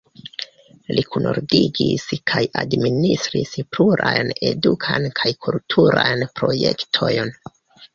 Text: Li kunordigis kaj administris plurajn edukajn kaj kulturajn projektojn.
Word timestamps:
Li 0.95 1.03
kunordigis 1.15 2.07
kaj 2.33 2.43
administris 2.63 3.55
plurajn 3.77 4.35
edukajn 4.53 5.11
kaj 5.23 5.37
kulturajn 5.47 6.31
projektojn. 6.41 7.37